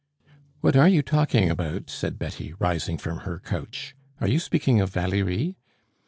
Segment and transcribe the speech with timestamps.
[0.61, 3.95] "What are you talking about?" said Betty, rising from her couch.
[4.19, 5.57] "Are you speaking of Valerie?"